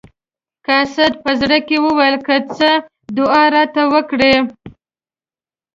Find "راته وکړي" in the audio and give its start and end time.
3.55-4.35